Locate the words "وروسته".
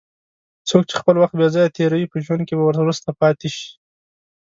2.67-3.09